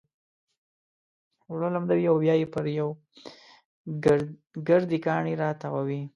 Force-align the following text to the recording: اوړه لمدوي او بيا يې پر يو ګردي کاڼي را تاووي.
اوړه 1.47 1.67
لمدوي 1.75 2.05
او 2.11 2.15
بيا 2.23 2.35
يې 2.39 2.47
پر 2.53 2.65
يو 2.77 2.89
ګردي 4.67 4.99
کاڼي 5.05 5.33
را 5.41 5.49
تاووي. 5.61 6.01